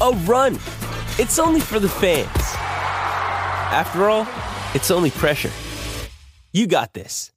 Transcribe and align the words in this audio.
a 0.00 0.12
run. 0.24 0.54
It's 1.18 1.38
only 1.38 1.60
for 1.60 1.78
the 1.78 1.88
fans. 1.88 2.28
After 3.72 4.08
all, 4.08 4.26
it's 4.74 4.90
only 4.90 5.10
pressure. 5.10 5.50
You 6.52 6.66
got 6.66 6.94
this. 6.94 7.30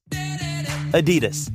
Adidas. 0.91 1.52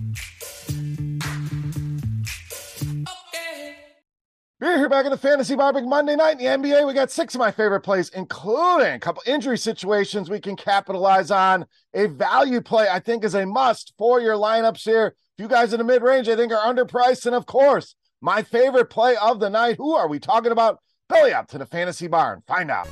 We're 4.61 4.77
here 4.77 4.89
back 4.89 5.05
in 5.05 5.12
the 5.12 5.17
Fantasy 5.17 5.55
Barbecue 5.55 5.89
Monday 5.89 6.17
night 6.17 6.41
in 6.41 6.62
the 6.62 6.69
NBA. 6.69 6.86
We 6.86 6.92
got 6.92 7.12
six 7.12 7.34
of 7.34 7.39
my 7.39 7.53
favorite 7.53 7.81
plays, 7.81 8.11
including 8.11 8.92
a 8.92 8.98
couple 8.98 9.23
injury 9.25 9.56
situations 9.56 10.29
we 10.29 10.41
can 10.41 10.56
capitalize 10.56 11.31
on. 11.31 11.64
A 11.95 12.06
value 12.09 12.61
play, 12.61 12.89
I 12.91 12.98
think, 12.98 13.25
is 13.25 13.34
a 13.34 13.47
must 13.47 13.95
for 13.97 14.20
your 14.20 14.34
lineups 14.34 14.83
here. 14.83 15.14
You 15.39 15.47
guys 15.47 15.73
in 15.73 15.79
the 15.79 15.84
mid 15.84 16.03
range, 16.03 16.29
I 16.29 16.34
think, 16.34 16.53
are 16.53 16.75
underpriced. 16.75 17.25
And 17.25 17.36
of 17.36 17.47
course, 17.47 17.95
my 18.20 18.42
favorite 18.42 18.91
play 18.91 19.17
of 19.17 19.39
the 19.39 19.48
night. 19.48 19.77
Who 19.77 19.95
are 19.95 20.09
we 20.09 20.19
talking 20.19 20.53
about? 20.53 20.81
Belly 21.09 21.33
up 21.33 21.48
to 21.48 21.59
the 21.59 21.64
Fantasy 21.64 22.06
Barn. 22.06 22.42
Find 22.47 22.70
out. 22.70 22.87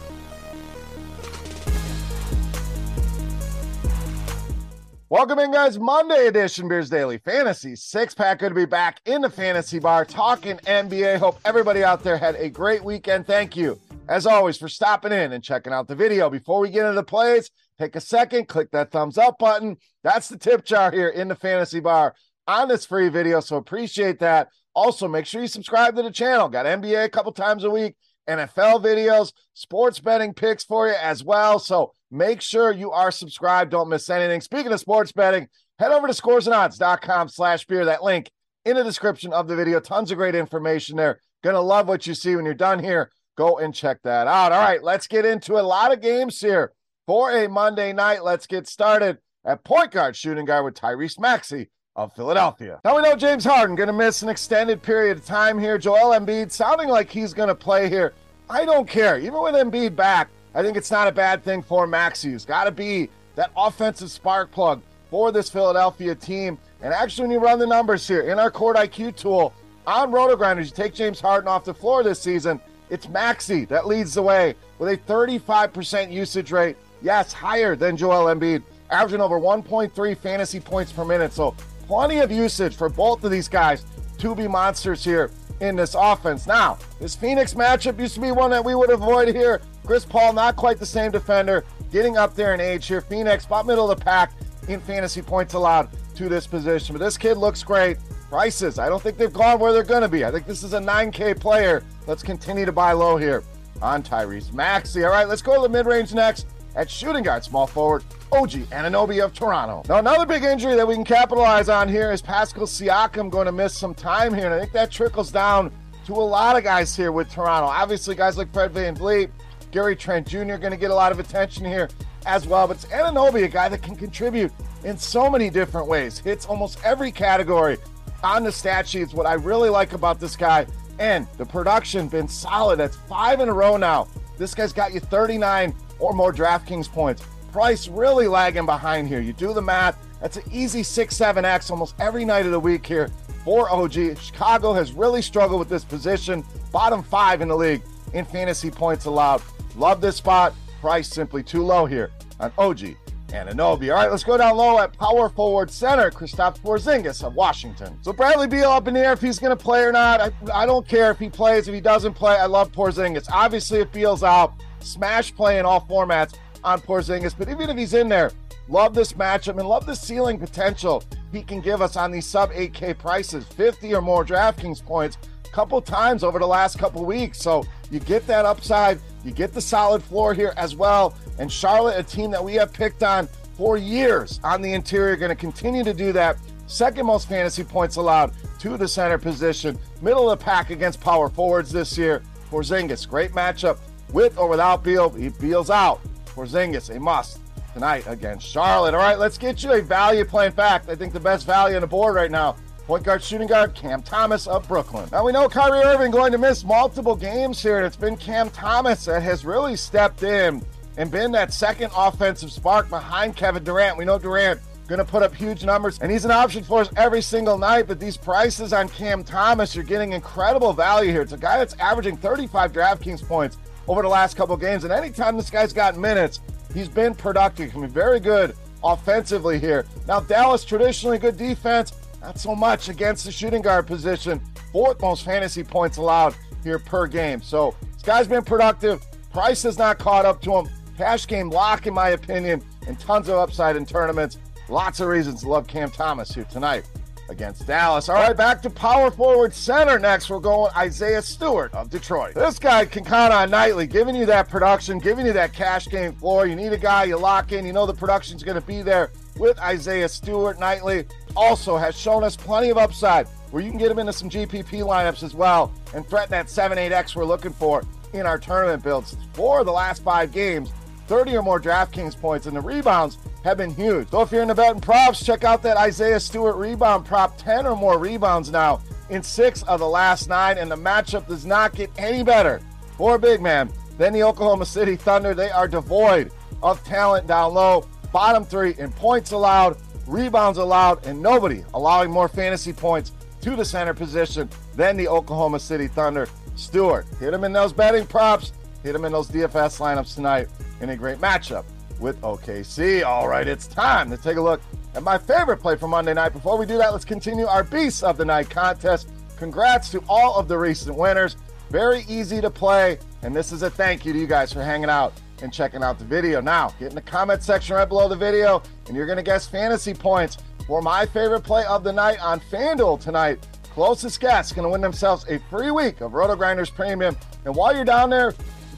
Welcome 5.09 5.39
in, 5.39 5.53
guys. 5.53 5.79
Monday 5.79 6.27
edition 6.27 6.67
Beers 6.67 6.89
Daily 6.89 7.19
Fantasy 7.19 7.77
six 7.77 8.15
pack. 8.15 8.39
Good 8.39 8.49
to 8.49 8.55
be 8.55 8.65
back 8.65 9.01
in 9.05 9.21
the 9.21 9.31
fantasy 9.31 9.79
bar 9.79 10.05
talking 10.05 10.57
NBA. 10.65 11.19
Hope 11.19 11.39
everybody 11.45 11.85
out 11.85 12.03
there 12.03 12.17
had 12.17 12.35
a 12.37 12.49
great 12.49 12.83
weekend. 12.83 13.27
Thank 13.27 13.55
you, 13.55 13.79
as 14.09 14.27
always, 14.27 14.57
for 14.57 14.69
stopping 14.69 15.13
in 15.13 15.33
and 15.33 15.45
checking 15.45 15.73
out 15.73 15.87
the 15.87 15.95
video. 15.95 16.31
Before 16.31 16.59
we 16.59 16.71
get 16.71 16.87
into 16.87 16.95
the 16.95 17.05
plays, 17.05 17.51
take 17.79 17.95
a 17.97 18.01
second, 18.01 18.49
click 18.49 18.71
that 18.73 18.91
thumbs 18.91 19.19
up 19.19 19.39
button. 19.39 19.77
That's 20.03 20.29
the 20.29 20.39
tip 20.39 20.65
jar 20.65 20.91
here 20.91 21.11
in 21.11 21.29
the 21.29 21.37
fantasy 21.37 21.81
bar 21.81 22.15
on 22.49 22.69
this 22.69 22.87
free 22.87 23.09
video. 23.09 23.41
So 23.41 23.57
appreciate 23.57 24.19
that. 24.21 24.49
Also, 24.75 25.09
make 25.09 25.25
sure 25.25 25.41
you 25.41 25.49
subscribe 25.49 25.97
to 25.97 26.03
the 26.03 26.11
channel. 26.11 26.49
Got 26.49 26.67
NBA 26.67 27.05
a 27.05 27.09
couple 27.09 27.33
times 27.33 27.65
a 27.65 27.71
week, 27.71 27.95
NFL 28.29 28.83
videos, 28.83 29.33
sports 29.55 30.01
betting 30.01 30.35
picks 30.35 30.65
for 30.65 30.89
you 30.89 30.95
as 30.95 31.23
well. 31.23 31.59
So 31.59 31.93
Make 32.11 32.41
sure 32.41 32.71
you 32.71 32.93
are 32.93 33.11
subscribed. 33.11 33.73
Don't 33.73 33.89
miss 33.89 34.09
anything. 34.09 34.41
Speaking 34.41 34.73
of 34.73 34.81
sports 34.81 35.13
betting, 35.13 35.49
head 35.79 35.91
over 35.91 36.07
to 36.07 36.13
scoresandodds.com 36.13 37.29
slash 37.29 37.67
beer. 37.67 37.85
That 37.85 38.05
link 38.05 38.31
in 38.65 38.77
the 38.77 38.85
description 38.85 39.33
of 39.33 39.49
the 39.49 39.57
video. 39.57 39.81
Tons 39.81 40.11
of 40.13 40.19
great 40.19 40.35
information 40.35 40.97
there. 40.97 41.21
Gonna 41.43 41.61
love 41.61 41.89
what 41.89 42.07
you 42.07 42.15
see 42.15 42.37
when 42.37 42.45
you're 42.45 42.55
done 42.55 42.83
here. 42.83 43.11
Go 43.37 43.59
and 43.59 43.75
check 43.75 43.99
that 44.05 44.27
out. 44.27 44.53
All 44.53 44.61
right, 44.61 44.83
let's 44.83 45.07
get 45.07 45.25
into 45.25 45.59
a 45.59 45.63
lot 45.63 45.93
of 45.93 46.01
games 46.01 46.41
here 46.41 46.73
for 47.07 47.31
a 47.31 47.49
Monday 47.49 47.93
night. 47.93 48.25
Let's 48.25 48.47
get 48.47 48.67
started 48.67 49.19
at 49.45 49.65
point 49.65 49.91
guard, 49.91 50.17
shooting 50.17 50.47
guard 50.47 50.65
with 50.65 50.75
Tyrese 50.75 51.21
Maxey 51.21 51.71
of 51.97 52.13
Philadelphia. 52.13 52.79
Now 52.85 52.97
we 52.97 53.03
know 53.03 53.17
James 53.17 53.45
Harden 53.45 53.75
going 53.75 53.89
to 53.89 53.93
miss 53.93 54.23
an 54.23 54.29
extended 54.29 54.83
period 54.83 55.17
of 55.17 55.25
time 55.25 55.59
here. 55.59 55.79
Joel 55.79 56.19
Embiid 56.19 56.53
sounding 56.53 56.89
like 56.89 57.11
he's 57.11 57.33
going 57.35 57.49
to 57.49 57.55
play 57.55 57.89
here. 57.89 58.13
I 58.49 58.65
don't 58.65 58.87
care. 58.87 59.19
Even 59.19 59.43
with 59.43 59.55
Embiid 59.55 59.97
back, 59.97 60.29
I 60.55 60.63
think 60.63 60.77
it's 60.77 60.91
not 60.91 61.09
a 61.09 61.13
bad 61.13 61.43
thing 61.43 61.63
for 61.63 61.87
Maxey. 61.87 62.31
He's 62.31 62.45
got 62.45 62.65
to 62.65 62.71
be 62.71 63.09
that 63.35 63.51
offensive 63.57 64.11
spark 64.11 64.53
plug 64.53 64.83
for 65.11 65.33
this 65.33 65.51
Philadelphia 65.51 66.15
team. 66.15 66.59
And 66.83 66.93
actually, 66.93 67.29
when 67.29 67.31
you 67.33 67.39
run 67.39 67.59
the 67.59 67.67
numbers 67.67 68.07
here 68.07 68.23
in 68.23 68.39
our 68.39 68.51
Court 68.51 68.77
IQ 68.77 69.17
tool 69.17 69.55
on 69.87 70.13
RotoGrinders, 70.13 70.67
you 70.67 70.71
take 70.71 70.95
James 70.95 71.21
Harden 71.21 71.49
off 71.49 71.65
the 71.65 71.75
floor 71.75 72.03
this 72.03 72.21
season, 72.21 72.61
it's 72.91 73.09
Maxey 73.09 73.65
that 73.67 73.87
leads 73.87 74.15
the 74.15 74.23
way 74.23 74.55
with 74.79 74.91
a 74.91 74.97
35% 75.11 76.13
usage 76.13 76.53
rate. 76.53 76.77
Yes, 77.03 77.33
higher 77.33 77.75
than 77.75 77.97
Joel 77.97 78.35
Embiid, 78.35 78.63
averaging 78.91 79.21
over 79.21 79.41
1.3 79.41 80.17
fantasy 80.17 80.61
points 80.61 80.93
per 80.93 81.05
minute. 81.05 81.33
So 81.33 81.55
plenty 81.87 82.19
of 82.19 82.31
usage 82.31 82.77
for 82.77 82.89
both 82.89 83.25
of 83.25 83.31
these 83.31 83.49
guys 83.49 83.85
to 84.19 84.35
be 84.35 84.49
monsters 84.49 85.05
here 85.05 85.31
in 85.61 85.77
this 85.77 85.95
offense. 85.99 86.47
Now, 86.47 86.79
this 87.01 87.15
Phoenix 87.15 87.55
matchup 87.55 87.99
used 87.99 88.15
to 88.15 88.21
be 88.21 88.33
one 88.33 88.51
that 88.51 88.65
we 88.65 88.75
would 88.75 88.91
avoid 88.91 89.35
here. 89.35 89.61
Chris 89.85 90.05
Paul, 90.05 90.33
not 90.33 90.57
quite 90.57 90.79
the 90.79 90.87
same 90.87 91.11
defender, 91.11 91.65
getting 91.93 92.17
up 92.17 92.35
there 92.35 92.55
in 92.55 92.61
age 92.61 92.87
here. 92.87 93.01
Phoenix, 93.01 93.47
about 93.47 93.67
middle 93.67 93.91
of 93.91 93.99
the 93.99 94.05
pack 94.05 94.33
in 94.69 94.81
fantasy 94.81 95.23
points 95.23 95.55
allowed 95.55 95.89
to 96.17 96.29
this 96.29 96.47
position. 96.47 96.95
But 96.95 97.05
this 97.05 97.17
kid 97.17 97.37
looks 97.37 97.63
great. 97.63 97.99
Prices, 98.29 98.81
I 98.81 98.89
don't 98.89 99.01
think 99.01 99.19
they've 99.19 99.33
gone 99.33 99.61
where 99.61 99.73
they're 99.73 99.85
going 99.85 100.03
to 100.03 100.09
be. 100.09 100.25
I 100.25 100.33
think 100.33 100.47
this 100.47 100.65
is 100.65 100.73
a 100.73 100.81
9K 100.81 101.39
player. 101.39 101.85
Let's 102.09 102.25
continue 102.25 102.65
to 102.65 102.73
buy 102.73 102.93
low 102.93 103.17
here 103.17 103.45
on 103.81 104.03
Tyrese 104.03 104.53
Maxey. 104.53 105.05
All 105.05 105.11
right, 105.11 105.29
let's 105.29 105.43
go 105.43 105.55
to 105.55 105.63
the 105.63 105.69
mid 105.69 105.87
range 105.87 106.13
next 106.13 106.47
at 106.77 106.91
shooting 106.91 107.25
guard, 107.25 107.43
small 107.43 107.67
forward, 107.67 108.05
OG 108.31 108.51
Anunoby 108.71 109.25
of 109.25 109.33
Toronto. 109.33 109.83
Now, 109.89 109.99
another 109.99 110.27
big 110.27 110.45
injury 110.45 110.77
that 110.77 110.87
we 110.87 110.95
can 110.95 111.05
capitalize 111.05 111.69
on 111.69 111.89
here 111.89 112.13
is 112.13 112.21
Pascal 112.21 112.65
Siakam 112.65 113.31
going 113.31 113.47
to 113.47 113.53
miss 113.53 113.77
some 113.77 113.95
time 113.95 114.35
here. 114.35 114.45
And 114.45 114.55
I 114.55 114.61
think 114.61 114.73
that 114.73 114.91
trickles 114.91 115.33
down 115.33 115.73
to 116.05 116.13
a 116.13 116.15
lot 116.15 116.57
of 116.57 116.63
guys 116.63 116.95
here 116.95 117.13
with 117.13 117.31
Toronto. 117.31 117.67
Obviously, 117.67 118.15
guys 118.15 118.37
like 118.37 118.53
Fred 118.53 118.73
Van 118.73 118.95
VanVleet, 118.95 119.31
Gary 119.73 119.97
Trent 119.97 120.27
Jr. 120.27 120.57
going 120.57 120.71
to 120.71 120.77
get 120.77 120.91
a 120.91 120.95
lot 120.95 121.13
of 121.13 121.19
attention 121.19 121.65
here 121.65 121.89
as 122.27 122.47
well. 122.47 122.69
But 122.69 122.77
it's 122.77 122.87
Anunoby, 122.87 123.45
a 123.45 123.49
guy 123.49 123.69
that 123.69 123.83
can 123.83 123.97
contribute 123.97 124.53
in 124.85 124.99
so 124.99 125.31
many 125.31 125.49
different 125.49 125.89
ways. 125.89 126.19
Hits 126.19 126.47
almost 126.47 126.79
every 126.85 127.11
category 127.11 127.79
on 128.23 128.45
the 128.45 128.53
stat 128.53 128.87
sheets. 128.87 129.15
What 129.15 129.27
I 129.27 129.35
really 129.35 129.71
like 129.71 129.95
about 129.95 130.21
this 130.21 130.37
guy 130.37 130.67
and 130.99 131.27
the 131.39 131.47
production 131.47 132.09
been 132.09 132.29
solid. 132.29 132.79
That's 132.79 132.97
five 132.97 133.41
in 133.41 133.49
a 133.49 133.53
row 133.53 133.77
now. 133.77 134.09
This 134.39 134.55
guy's 134.55 134.73
got 134.73 134.93
you 134.93 135.01
39 135.01 135.75
or 135.99 136.13
more 136.13 136.33
DraftKings 136.33 136.91
points. 136.91 137.23
Price 137.53 137.89
really 137.89 138.29
lagging 138.29 138.67
behind 138.67 139.09
here. 139.09 139.21
You 139.21 139.33
do 139.33 139.53
the 139.53 139.63
math, 139.63 139.99
that's 140.21 140.37
an 140.37 140.45
easy 140.51 140.83
6 140.83 141.15
7x 141.15 141.71
almost 141.71 141.95
every 141.99 142.25
night 142.25 142.47
of 142.47 142.53
the 142.53 142.61
week 142.61 142.87
here 142.87 143.11
for 143.45 143.71
OG. 143.71 144.19
Chicago 144.19 144.73
has 144.73 144.93
really 144.93 145.23
struggled 145.23 145.59
with 145.59 145.69
this 145.69 145.85
position, 145.85 146.45
bottom 146.73 147.03
five 147.03 147.41
in 147.41 147.49
the 147.49 147.57
league 147.57 147.83
in 148.13 148.25
fantasy 148.25 148.71
points 148.71 149.05
allowed. 149.05 149.43
Love 149.77 150.01
this 150.01 150.17
spot. 150.17 150.55
Price 150.81 151.09
simply 151.09 151.43
too 151.43 151.65
low 151.65 151.87
here 151.87 152.11
on 152.41 152.53
OG 152.59 152.97
Anunoby. 153.29 153.91
All 153.91 153.97
right, 153.97 154.11
let's 154.11 154.25
go 154.25 154.37
down 154.37 154.57
low 154.57 154.79
at 154.79 154.93
power 154.97 155.29
forward 155.29 155.71
center, 155.71 156.11
Kristaps 156.11 156.59
Porzingis 156.61 157.25
of 157.25 157.35
Washington. 157.35 157.99
So 158.03 158.13
Bradley 158.13 158.47
Beal 158.47 158.71
up 158.71 158.89
in 158.89 158.95
the 158.95 159.01
air 159.01 159.13
if 159.13 159.21
he's 159.21 159.39
going 159.39 159.57
to 159.57 159.63
play 159.63 159.83
or 159.83 159.93
not. 159.93 160.21
I, 160.21 160.31
I 160.53 160.67
don't 160.67 160.87
care 160.87 161.11
if 161.11 161.19
he 161.19 161.29
plays, 161.29 161.69
if 161.69 161.75
he 161.75 161.81
doesn't 161.81 162.15
play. 162.15 162.37
I 162.37 162.47
love 162.47 162.73
Porzingis. 162.73 163.29
Obviously, 163.31 163.81
if 163.81 163.93
Beal's 163.93 164.23
out, 164.23 164.55
smash 164.81 165.35
play 165.35 165.59
in 165.59 165.67
all 165.67 165.81
formats 165.81 166.35
on 166.65 166.81
Porzingis. 166.81 167.35
But 167.37 167.49
even 167.49 167.71
if 167.71 167.77
he's 167.77 167.95
in 167.95 168.09
there, 168.09 168.33
love 168.69 168.95
this 168.95 169.13
matchup 169.13 169.59
and 169.59 169.69
love 169.69 169.87
the 169.87 169.97
ceiling 169.97 170.39
potential 170.39 171.03
he 171.33 171.43
can 171.43 171.61
give 171.61 171.83
us 171.83 171.97
on 171.97 172.11
these 172.11 172.27
sub 172.27 172.51
8K 172.53 172.99
prices, 172.99 173.45
50 173.45 173.95
or 173.95 174.01
more 174.01 174.25
DraftKings 174.25 174.85
points, 174.85 175.19
a 175.45 175.49
couple 175.49 175.81
times 175.81 176.25
over 176.25 176.39
the 176.39 176.47
last 176.47 176.79
couple 176.79 177.05
weeks. 177.05 177.39
So 177.39 177.65
you 177.91 178.01
get 178.01 178.27
that 178.27 178.45
upside, 178.45 179.01
you 179.25 179.33
get 179.33 179.53
the 179.53 179.61
solid 179.61 180.03
floor 180.03 180.35
here 180.35 180.55
as 180.57 180.75
well. 180.75 181.15
And 181.39 181.53
Charlotte, 181.53 181.99
a 181.99 182.03
team 182.03 182.31
that 182.31 182.43
we 182.43 182.55
have 182.55 182.73
picked 182.73 183.03
on 183.03 183.29
for 183.57 183.77
years 183.77 184.41
on 184.45 184.61
the 184.63 184.73
interior, 184.73 185.17
going 185.17 185.31
to 185.31 185.35
continue 185.35 185.85
to 185.85 185.95
do 185.95 186.13
that 186.13 186.37
second 186.67 187.07
most 187.07 187.29
fantasy 187.29 187.65
points 187.65 187.97
allowed 187.97 188.33
to 188.59 188.77
the 188.77 188.89
center 188.89 189.19
position, 189.19 189.79
middle 190.03 190.31
of 190.31 190.39
the 190.39 190.45
pack 190.45 190.71
against 190.71 191.01
power 191.01 191.29
forwards 191.29 191.71
this 191.71 191.97
year. 191.97 192.23
Porzingis, 192.51 193.09
great 193.09 193.33
matchup 193.33 193.79
with 194.13 194.39
or 194.39 194.49
without 194.49 194.83
Beal. 194.85 195.11
He 195.11 195.29
Beal's 195.29 195.71
out. 195.71 196.01
Porzingis, 196.27 196.95
a 196.95 197.01
must 197.01 197.41
tonight 197.73 198.05
against 198.07 198.47
Charlotte. 198.47 198.95
All 198.95 199.01
right, 199.01 199.19
let's 199.19 199.39
get 199.39 199.63
you 199.63 199.73
a 199.73 199.83
value 199.83 200.25
play. 200.25 200.47
In 200.47 200.53
fact, 200.53 200.89
I 200.89 200.95
think 200.95 201.13
the 201.13 201.21
best 201.21 201.47
value 201.47 201.77
on 201.77 201.83
the 201.83 201.87
board 201.87 202.15
right 202.15 202.31
now. 202.31 202.57
Point 202.87 203.03
guard, 203.03 203.23
shooting 203.23 203.49
guard, 203.49 203.75
Cam 203.75 204.01
Thomas 204.01 204.47
of 204.47 204.67
Brooklyn. 204.69 205.09
Now 205.11 205.25
we 205.25 205.33
know 205.33 205.49
Kyrie 205.49 205.83
Irving 205.83 206.13
going 206.13 206.31
to 206.31 206.39
miss 206.39 206.63
multiple 206.63 207.17
games 207.17 207.61
here, 207.61 207.79
and 207.79 207.87
it's 207.87 207.97
been 207.97 208.17
Cam 208.17 208.49
Thomas 208.51 209.07
that 209.07 209.23
has 209.23 209.45
really 209.45 209.75
stepped 209.75 210.23
in 210.23 210.63
and 210.97 211.11
been 211.11 211.33
that 211.33 211.53
second 211.53 211.91
offensive 211.97 212.51
spark 212.51 212.89
behind 212.89 213.37
Kevin 213.37 213.65
Durant. 213.65 213.97
We 213.99 214.05
know 214.05 214.19
Durant 214.19 214.61
going 214.87 214.99
to 214.99 215.05
put 215.05 215.23
up 215.23 215.35
huge 215.35 215.65
numbers, 215.65 215.99
and 215.99 216.11
he's 216.11 216.25
an 216.25 216.31
option 216.31 216.63
for 216.63 216.81
us 216.81 216.91
every 216.97 217.21
single 217.21 217.59
night. 217.59 217.87
But 217.87 217.99
these 217.99 218.17
prices 218.17 218.73
on 218.73 218.89
Cam 218.89 219.25
Thomas, 219.25 219.75
you're 219.75 219.85
getting 219.85 220.13
incredible 220.13 220.73
value 220.73 221.11
here. 221.11 221.23
It's 221.23 221.33
a 221.33 221.39
guy 221.39 221.59
that's 221.59 221.75
averaging 221.75 222.17
35 222.17 222.73
DraftKings 222.73 223.27
points 223.27 223.59
over 223.89 224.03
the 224.03 224.09
last 224.09 224.37
couple 224.37 224.57
games, 224.57 224.85
and 224.85 224.93
anytime 224.93 225.37
this 225.37 225.51
guy's 225.51 225.73
got 225.73 225.97
minutes, 225.97 226.41
he's 226.73 226.89
been 226.89 227.15
productive. 227.15 227.71
Can 227.71 227.83
be 227.83 227.87
very 227.87 228.21
good 228.21 228.55
offensively 228.83 229.59
here. 229.59 229.87
Now 230.07 230.21
Dallas 230.21 230.65
traditionally 230.65 231.19
good 231.19 231.37
defense, 231.37 231.93
not 232.21 232.39
so 232.39 232.55
much 232.55 232.89
against 232.89 233.25
the 233.25 233.33
shooting 233.33 233.63
guard 233.63 233.87
position. 233.87 234.41
Fourth 234.73 235.01
most 235.01 235.25
fantasy 235.25 235.65
points 235.65 235.97
allowed 235.97 236.35
here 236.63 236.79
per 236.79 237.07
game. 237.07 237.43
So 237.43 237.75
this 237.93 238.03
guy's 238.03 238.29
been 238.29 238.45
productive. 238.45 239.05
Price 239.33 239.63
has 239.63 239.79
not 239.79 239.99
caught 239.99 240.25
up 240.25 240.41
to 240.43 240.53
him. 240.53 240.69
Cash 240.97 241.27
game 241.27 241.51
lock, 241.51 241.87
in 241.87 241.95
my 241.95 242.11
opinion, 242.11 242.63
and 242.87 242.99
tons 242.99 243.29
of 243.29 243.37
upside 243.37 243.77
in 243.77 243.85
tournaments. 243.85 244.39
Lots 244.69 245.01
of 245.01 245.09
reasons 245.09 245.43
to 245.43 245.49
love 245.49 245.67
Cam 245.67 245.91
Thomas 245.91 246.35
here 246.35 246.45
tonight 246.45 246.89
against 247.29 247.67
Dallas. 247.67 248.09
All 248.09 248.17
right, 248.17 248.37
back 248.37 248.63
to 248.63 248.71
power 248.71 249.11
forward 249.11 249.53
center 249.53 249.99
next. 249.99 250.31
We're 250.31 250.41
going 250.41 250.73
Isaiah 250.77 251.23
Stewart 251.23 251.75
of 251.75 251.91
Detroit. 251.91 252.35
This 252.35 252.59
guy 252.59 252.87
can 252.87 253.05
count 253.05 253.33
on 253.33 253.51
nightly, 253.51 253.87
giving 253.87 254.15
you 254.15 254.27
that 254.27 254.49
production, 254.49 254.99
giving 254.99 255.27
you 255.27 255.33
that 255.35 255.53
cash 255.53 255.89
game 255.89 256.13
floor. 256.15 256.47
You 256.47 256.57
need 256.57 256.73
a 256.73 256.79
guy 256.79 257.05
you 257.05 257.17
lock 257.19 257.53
in. 257.53 257.67
You 257.67 257.73
know 257.73 257.87
the 257.87 257.95
production's 257.95 258.43
going 258.43 258.61
to 258.61 258.67
be 258.67 258.83
there 258.83 259.11
with 259.39 259.59
Isaiah 259.59 260.09
Stewart 260.09 260.59
nightly. 260.59 261.07
Also 261.37 261.77
has 261.77 261.95
shown 261.97 262.25
us 262.25 262.37
plenty 262.37 262.71
of 262.71 262.79
upside 262.79 263.27
where 263.51 263.63
you 263.63 263.71
can 263.71 263.79
get 263.79 263.91
him 263.91 263.99
into 263.99 264.13
some 264.13 264.31
GPP 264.31 264.83
lineups 264.83 265.23
as 265.23 265.35
well 265.35 265.73
and 265.95 266.07
threaten 266.09 266.31
that 266.31 266.49
7 266.51 266.79
8X 266.79 267.15
we're 267.15 267.25
looking 267.25 267.53
for 267.53 267.83
in 268.13 268.27
our 268.27 268.39
tournament 268.39 268.83
builds. 268.83 269.17
For 269.35 269.65
the 269.65 269.73
last 269.73 270.03
five 270.03 270.33
games, 270.33 270.71
30 271.07 271.37
or 271.37 271.43
more 271.43 271.61
DraftKings 271.61 272.21
points, 272.21 272.47
and 272.47 272.57
the 272.57 272.61
rebounds 272.61 273.19
have 273.45 273.57
been 273.57 273.71
huge. 273.71 274.11
So 274.11 274.23
if 274.23 274.33
you're 274.33 274.43
in 274.43 274.49
the 274.49 274.55
betting 274.55 274.81
props, 274.81 275.25
check 275.25 275.45
out 275.45 275.63
that 275.63 275.77
Isaiah 275.77 276.21
Stewart 276.21 276.57
rebound 276.57 277.07
prop. 277.07 277.37
10 277.39 277.67
or 277.67 277.77
more 277.77 277.99
rebounds 277.99 278.51
now 278.51 278.81
in 279.09 279.23
six 279.23 279.63
of 279.65 279.81
the 279.81 279.89
last 279.89 280.29
nine, 280.29 280.59
and 280.59 280.71
the 280.71 280.77
matchup 280.77 281.29
does 281.29 281.47
not 281.47 281.75
get 281.75 281.91
any 281.97 282.23
better 282.23 282.61
for 282.97 283.19
big 283.19 283.41
man 283.41 283.71
than 283.99 284.13
the 284.13 284.23
Oklahoma 284.23 284.67
City 284.67 284.97
Thunder. 284.97 285.35
They 285.35 285.51
are 285.51 285.69
devoid 285.69 286.33
of 286.63 286.83
talent 286.85 287.27
down 287.27 287.55
low. 287.55 287.87
Bottom 288.13 288.45
three 288.45 288.75
in 288.79 288.91
points 288.93 289.33
allowed, 289.33 289.77
rebounds 290.07 290.59
allowed, 290.59 291.07
and 291.07 291.21
nobody 291.21 291.63
allowing 291.75 292.11
more 292.11 292.29
fantasy 292.29 292.73
points 292.73 293.13
to 293.43 293.55
the 293.55 293.65
center 293.65 293.95
position 293.95 294.49
than 294.75 294.97
the 294.97 295.07
Oklahoma 295.07 295.61
City 295.61 295.87
Thunder. 295.87 296.29
Stewart, 296.57 297.07
hit 297.21 297.35
him 297.35 297.45
in 297.45 297.53
those 297.53 297.73
betting 297.73 298.07
props, 298.07 298.53
hit 298.83 298.95
him 298.95 299.05
in 299.05 299.13
those 299.13 299.29
DFS 299.29 299.79
lineups 299.79 300.15
tonight 300.15 300.49
in 300.81 300.91
a 300.91 300.97
great 300.97 301.19
matchup 301.19 301.65
with 302.01 302.21
OKC. 302.21 303.05
All 303.05 303.29
right, 303.29 303.47
it's 303.47 303.67
time 303.67 304.11
to 304.11 304.17
take 304.17 304.37
a 304.37 304.41
look 304.41 304.61
at 304.95 305.03
my 305.03 305.19
favorite 305.19 305.59
play 305.59 305.77
for 305.77 305.89
Monday 305.89 306.15
night. 306.15 306.33
Before 306.33 306.59
we 306.59 306.67
do 306.67 306.79
that, 306.79 306.93
let's 306.93 307.05
continue 307.05 307.47
our 307.47 307.65
Beasts 307.65 308.03
of 308.03 308.17
the 308.17 308.25
Night 308.25 308.51
contest. 308.51 309.09
Congrats 309.37 309.91
to 309.91 310.03
all 310.09 310.37
of 310.37 310.49
the 310.49 310.57
recent 310.57 310.97
winners. 310.97 311.37
Very 311.71 312.05
easy 312.09 312.41
to 312.41 312.51
play, 312.51 312.99
and 313.23 313.35
this 313.35 313.53
is 313.53 313.63
a 313.63 313.71
thank 313.71 314.07
you 314.07 314.13
to 314.13 314.19
you 314.19 314.27
guys 314.27 314.53
for 314.53 314.63
hanging 314.63 314.89
out 314.89 315.13
and 315.43 315.53
checking 315.53 315.83
out 315.83 315.99
the 315.99 316.05
video. 316.05 316.41
Now, 316.41 316.71
get 316.79 316.91
in 316.91 316.95
the 316.95 317.01
comment 317.01 317.43
section 317.43 317.77
right 317.77 317.89
below 317.89 318.09
the 318.09 318.17
video, 318.17 318.63
and 318.87 318.97
you're 318.97 319.07
going 319.07 319.17
to 319.17 319.23
guess 319.23 319.47
fantasy 319.47 319.93
points 319.93 320.39
for 320.67 320.81
my 320.81 321.07
favorite 321.07 321.43
play 321.43 321.65
of 321.67 321.85
the 321.85 321.93
night 321.93 322.19
on 322.21 322.41
FanDuel 322.41 323.01
tonight. 323.01 323.47
Closest 323.71 324.21
guess 324.21 324.53
going 324.53 324.65
to 324.65 324.71
win 324.71 324.81
themselves 324.81 325.27
a 325.29 325.39
free 325.51 325.71
week 325.71 326.01
of 326.01 326.13
RotoGrinders 326.13 326.75
Premium. 326.75 327.15
And 327.45 327.55
while 327.55 327.75
you're 327.75 327.85
down 327.85 328.09
there, 328.09 328.33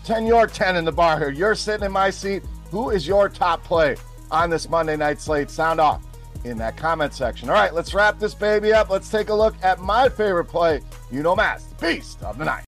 10 0.09 0.25
your 0.25 0.47
10 0.47 0.77
in 0.77 0.87
the 0.87 0.91
bar 0.91 1.19
here. 1.19 1.29
You're 1.29 1.55
sitting 1.55 1.85
in 1.85 1.93
my 1.93 2.09
seat. 2.09 2.43
Who 2.71 2.89
is 2.89 3.07
your 3.07 3.29
top 3.29 3.63
play 3.63 3.95
on 4.31 4.49
this 4.49 4.67
Monday 4.67 4.97
night 4.97 5.21
slate? 5.21 5.51
Sound 5.51 5.81
off 5.81 6.03
in 6.45 6.57
that 6.57 6.79
comment 6.79 7.13
section. 7.13 7.51
All 7.51 7.55
right, 7.55 7.75
let's 7.75 7.93
wrap 7.93 8.19
this 8.19 8.33
baby 8.33 8.73
up. 8.73 8.89
Let's 8.89 9.11
take 9.11 9.29
a 9.29 9.35
look 9.35 9.55
at 9.63 9.81
my 9.81 10.09
favorite 10.09 10.47
play. 10.47 10.81
You 11.13 11.23
know, 11.23 11.37
Mass, 11.37 11.65
Beast 11.79 12.23
of 12.23 12.39
the 12.39 12.47
Night. 12.47 12.68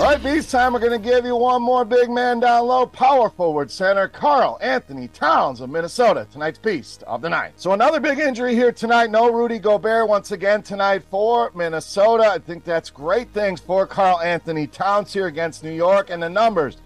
All 0.00 0.06
right, 0.06 0.22
Beast 0.22 0.50
time. 0.50 0.72
We're 0.72 0.78
going 0.78 0.98
to 0.98 1.10
give 1.10 1.26
you 1.26 1.36
one 1.36 1.60
more 1.60 1.84
big 1.84 2.08
man 2.08 2.40
down 2.40 2.66
low, 2.66 2.86
power 2.86 3.28
forward 3.28 3.70
center, 3.70 4.08
Karl-Anthony 4.08 5.08
Towns 5.08 5.60
of 5.60 5.68
Minnesota, 5.68 6.26
tonight's 6.32 6.58
Beast 6.58 7.02
of 7.02 7.20
the 7.20 7.28
Night. 7.28 7.52
So, 7.56 7.72
another 7.72 8.00
big 8.00 8.18
injury 8.18 8.54
here 8.54 8.72
tonight. 8.72 9.10
No 9.10 9.30
Rudy 9.30 9.58
Gobert 9.58 10.08
once 10.08 10.32
again 10.32 10.62
tonight 10.62 11.02
for 11.10 11.52
Minnesota. 11.54 12.30
I 12.30 12.38
think 12.38 12.64
that's 12.64 12.88
great 12.88 13.28
things 13.34 13.60
for 13.60 13.86
Karl-Anthony 13.86 14.68
Towns 14.68 15.12
here 15.12 15.26
against 15.26 15.62
New 15.62 15.74
York, 15.74 16.08
and 16.08 16.22
the 16.22 16.30
numbers 16.30 16.78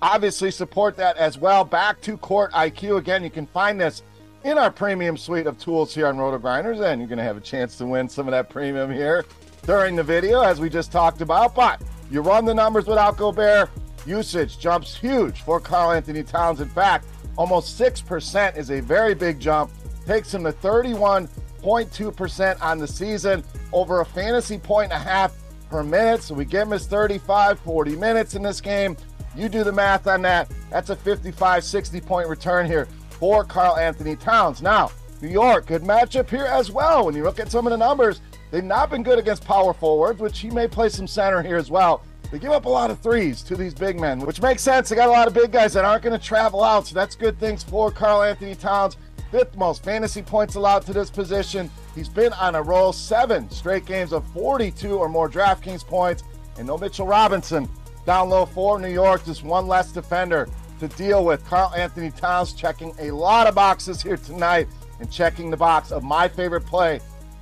obviously 0.00 0.50
support 0.50 0.96
that 0.96 1.18
as 1.18 1.36
well. 1.36 1.64
Back 1.64 2.00
to 2.00 2.16
court 2.16 2.52
IQ. 2.52 2.96
Again, 2.96 3.22
you 3.22 3.28
can 3.28 3.44
find 3.48 3.78
this 3.78 4.02
in 4.44 4.56
our 4.56 4.70
premium 4.70 5.18
suite 5.18 5.46
of 5.46 5.58
tools 5.58 5.94
here 5.94 6.06
on 6.06 6.16
RotoGrinders, 6.16 6.80
and 6.80 7.02
you're 7.02 7.08
going 7.08 7.18
to 7.18 7.24
have 7.24 7.36
a 7.36 7.42
chance 7.42 7.76
to 7.76 7.84
win 7.84 8.08
some 8.08 8.26
of 8.26 8.32
that 8.32 8.48
premium 8.48 8.90
here 8.90 9.26
during 9.66 9.94
the 9.94 10.02
video, 10.02 10.40
as 10.40 10.58
we 10.58 10.70
just 10.70 10.90
talked 10.90 11.20
about. 11.20 11.54
But 11.54 11.82
you 12.12 12.20
run 12.20 12.44
the 12.44 12.54
numbers 12.54 12.86
without 12.86 13.16
Gobert, 13.16 13.70
usage 14.04 14.58
jumps 14.58 14.94
huge 14.94 15.40
for 15.42 15.58
Karl-Anthony 15.58 16.22
Towns. 16.22 16.60
In 16.60 16.68
fact, 16.68 17.06
almost 17.36 17.80
6% 17.80 18.56
is 18.56 18.70
a 18.70 18.80
very 18.80 19.14
big 19.14 19.40
jump. 19.40 19.70
Takes 20.06 20.34
him 20.34 20.44
to 20.44 20.52
31.2% 20.52 22.62
on 22.62 22.78
the 22.78 22.86
season, 22.86 23.42
over 23.72 24.00
a 24.00 24.04
fantasy 24.04 24.58
point 24.58 24.92
and 24.92 25.00
a 25.00 25.04
half 25.04 25.34
per 25.70 25.82
minute. 25.82 26.22
So 26.22 26.34
we 26.34 26.44
give 26.44 26.62
him 26.62 26.72
his 26.72 26.86
35, 26.86 27.58
40 27.60 27.96
minutes 27.96 28.34
in 28.34 28.42
this 28.42 28.60
game. 28.60 28.96
You 29.34 29.48
do 29.48 29.64
the 29.64 29.72
math 29.72 30.06
on 30.06 30.20
that. 30.22 30.50
That's 30.70 30.90
a 30.90 30.96
55, 30.96 31.64
60 31.64 32.00
point 32.02 32.28
return 32.28 32.66
here 32.66 32.86
for 33.10 33.44
Karl-Anthony 33.44 34.16
Towns. 34.16 34.60
Now, 34.60 34.90
New 35.22 35.28
York, 35.28 35.66
good 35.66 35.82
matchup 35.82 36.28
here 36.28 36.44
as 36.44 36.70
well. 36.70 37.06
When 37.06 37.14
you 37.14 37.22
look 37.22 37.38
at 37.38 37.50
some 37.50 37.66
of 37.66 37.70
the 37.70 37.78
numbers, 37.78 38.20
They've 38.52 38.62
not 38.62 38.90
been 38.90 39.02
good 39.02 39.18
against 39.18 39.46
power 39.46 39.72
forwards, 39.72 40.20
which 40.20 40.38
he 40.38 40.50
may 40.50 40.68
play 40.68 40.90
some 40.90 41.06
center 41.06 41.40
here 41.42 41.56
as 41.56 41.70
well. 41.70 42.02
They 42.30 42.38
give 42.38 42.52
up 42.52 42.66
a 42.66 42.68
lot 42.68 42.90
of 42.90 43.00
threes 43.00 43.42
to 43.44 43.56
these 43.56 43.72
big 43.72 43.98
men, 43.98 44.20
which 44.20 44.42
makes 44.42 44.60
sense. 44.60 44.90
They 44.90 44.96
got 44.96 45.08
a 45.08 45.12
lot 45.12 45.26
of 45.26 45.32
big 45.32 45.50
guys 45.50 45.72
that 45.72 45.86
aren't 45.86 46.02
going 46.02 46.18
to 46.18 46.24
travel 46.24 46.62
out, 46.62 46.86
so 46.86 46.94
that's 46.94 47.16
good 47.16 47.40
things 47.40 47.62
for 47.62 47.90
Karl-Anthony 47.90 48.54
Towns. 48.54 48.98
Fifth 49.30 49.56
most 49.56 49.82
fantasy 49.82 50.20
points 50.20 50.54
allowed 50.54 50.82
to 50.82 50.92
this 50.92 51.08
position. 51.08 51.70
He's 51.94 52.10
been 52.10 52.34
on 52.34 52.54
a 52.54 52.62
roll, 52.62 52.92
seven 52.92 53.50
straight 53.50 53.86
games 53.86 54.12
of 54.12 54.22
42 54.34 54.98
or 54.98 55.08
more 55.08 55.30
DraftKings 55.30 55.86
points, 55.86 56.22
and 56.58 56.66
no 56.66 56.76
Mitchell 56.76 57.06
Robinson. 57.06 57.66
Down 58.04 58.28
low 58.28 58.44
for 58.44 58.78
New 58.78 58.92
York, 58.92 59.24
just 59.24 59.44
one 59.44 59.66
less 59.66 59.92
defender 59.92 60.46
to 60.78 60.88
deal 60.88 61.24
with. 61.24 61.42
Karl-Anthony 61.46 62.10
Towns 62.10 62.52
checking 62.52 62.94
a 62.98 63.12
lot 63.12 63.46
of 63.46 63.54
boxes 63.54 64.02
here 64.02 64.18
tonight 64.18 64.68
and 65.00 65.10
checking 65.10 65.50
the 65.50 65.56
box 65.56 65.90
of 65.90 66.04
my 66.04 66.28
favorite 66.28 66.66
play 66.66 67.00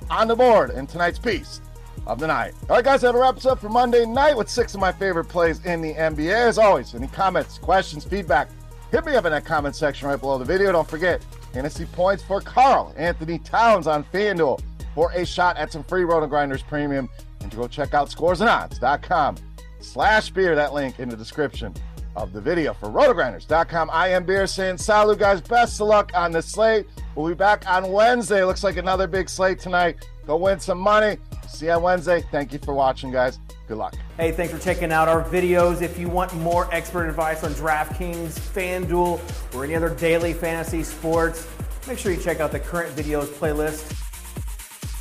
on 0.09 0.27
the 0.27 0.35
board 0.35 0.71
in 0.71 0.87
tonight's 0.87 1.19
Beast 1.19 1.61
of 2.07 2.19
the 2.19 2.27
Night. 2.27 2.53
All 2.69 2.75
right, 2.75 2.83
guys, 2.83 3.01
that 3.01 3.15
wraps 3.15 3.45
up 3.45 3.59
for 3.59 3.69
Monday 3.69 4.05
night 4.05 4.35
with 4.35 4.49
six 4.49 4.73
of 4.73 4.79
my 4.79 4.91
favorite 4.91 5.25
plays 5.25 5.63
in 5.65 5.81
the 5.81 5.93
NBA. 5.93 6.33
As 6.33 6.57
always, 6.57 6.95
any 6.95 7.07
comments, 7.07 7.57
questions, 7.57 8.03
feedback, 8.03 8.49
hit 8.91 9.05
me 9.05 9.15
up 9.15 9.25
in 9.25 9.31
that 9.31 9.45
comment 9.45 9.75
section 9.75 10.07
right 10.07 10.19
below 10.19 10.37
the 10.37 10.45
video. 10.45 10.71
Don't 10.71 10.89
forget, 10.89 11.23
fantasy 11.53 11.85
points 11.85 12.23
for 12.23 12.41
Karl-Anthony 12.41 13.39
Towns 13.39 13.87
on 13.87 14.03
FanDuel 14.05 14.61
for 14.95 15.11
a 15.11 15.25
shot 15.25 15.57
at 15.57 15.71
some 15.71 15.83
free 15.83 16.03
RotoGrinders 16.03 16.65
premium. 16.67 17.09
And 17.41 17.51
to 17.51 17.57
go 17.57 17.67
check 17.67 17.93
out 17.93 18.09
scoresandodds.com 18.09 19.37
slash 19.79 20.29
beer, 20.31 20.55
that 20.55 20.73
link 20.73 20.99
in 20.99 21.09
the 21.09 21.15
description 21.15 21.73
of 22.15 22.33
the 22.33 22.41
video. 22.41 22.73
For 22.73 22.87
rotogrinders.com, 22.89 23.89
I 23.91 24.09
am 24.09 24.25
Beer 24.25 24.47
saying 24.47 24.77
salut, 24.77 25.19
guys. 25.19 25.41
Best 25.41 25.79
of 25.79 25.87
luck 25.87 26.11
on 26.13 26.31
the 26.31 26.41
slate. 26.41 26.87
We'll 27.15 27.27
be 27.27 27.35
back 27.35 27.67
on 27.67 27.91
Wednesday. 27.91 28.43
Looks 28.43 28.63
like 28.63 28.77
another 28.77 29.07
big 29.07 29.29
slate 29.29 29.59
tonight. 29.59 30.07
Go 30.25 30.37
win 30.37 30.59
some 30.59 30.77
money. 30.77 31.17
See 31.47 31.65
you 31.65 31.73
on 31.73 31.83
Wednesday. 31.83 32.23
Thank 32.31 32.53
you 32.53 32.59
for 32.59 32.73
watching, 32.73 33.11
guys. 33.11 33.39
Good 33.67 33.77
luck. 33.77 33.95
Hey, 34.17 34.31
thanks 34.31 34.53
for 34.53 34.59
checking 34.59 34.91
out 34.91 35.07
our 35.07 35.23
videos. 35.23 35.81
If 35.81 35.99
you 35.99 36.07
want 36.07 36.33
more 36.35 36.73
expert 36.73 37.07
advice 37.07 37.43
on 37.43 37.51
DraftKings, 37.51 38.39
FanDuel, 38.39 39.55
or 39.55 39.63
any 39.63 39.75
other 39.75 39.93
daily 39.95 40.33
fantasy 40.33 40.83
sports, 40.83 41.47
make 41.87 41.97
sure 41.97 42.11
you 42.11 42.19
check 42.19 42.39
out 42.39 42.51
the 42.51 42.59
current 42.59 42.95
videos 42.95 43.25
playlist 43.25 44.00